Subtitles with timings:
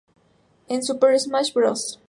[0.67, 1.99] En "Super Smash Bros.